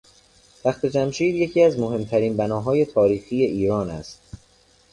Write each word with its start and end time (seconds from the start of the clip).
تختجمشید 0.63 1.35
یکی 1.35 1.63
از 1.63 1.79
مهمترین 1.79 2.37
بناهای 2.37 2.85
تاریخی 2.85 3.41
ایران 3.43 3.89
است. 3.89 4.21